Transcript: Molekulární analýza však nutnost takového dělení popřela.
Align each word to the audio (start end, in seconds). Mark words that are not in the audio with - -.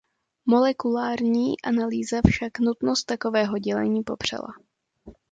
Molekulární 0.45 1.61
analýza 1.63 2.21
však 2.29 2.59
nutnost 2.59 3.03
takového 3.03 3.57
dělení 3.57 4.03
popřela. 4.03 4.47